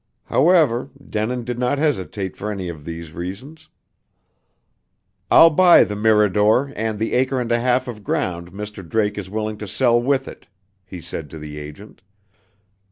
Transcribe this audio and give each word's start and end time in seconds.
However, 0.25 0.89
Denin 1.07 1.43
did 1.43 1.59
not 1.59 1.77
hesitate 1.77 2.35
for 2.35 2.51
any 2.51 2.69
of 2.69 2.85
these 2.85 3.13
reasons. 3.13 3.69
"I'll 5.29 5.51
buy 5.51 5.83
the 5.83 5.95
Mirador 5.95 6.73
and 6.75 6.97
the 6.97 7.13
acre 7.13 7.39
and 7.39 7.51
a 7.51 7.59
half 7.59 7.87
of 7.87 8.03
ground 8.03 8.51
Mr. 8.51 8.81
Drake 8.89 9.19
is 9.19 9.29
willing 9.29 9.59
to 9.59 9.67
sell 9.67 10.01
with 10.01 10.27
it," 10.27 10.47
he 10.87 11.01
said 11.01 11.29
to 11.29 11.37
the 11.37 11.59
agent. 11.59 12.01